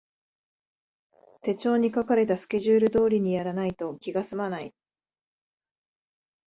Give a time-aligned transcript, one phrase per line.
[1.43, 4.73] 手帳に書かれたスケジュール通りにやらないと気がすまない